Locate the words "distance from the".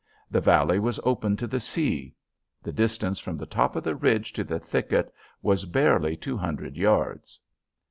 2.71-3.45